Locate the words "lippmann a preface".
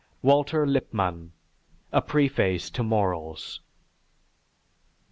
0.67-2.71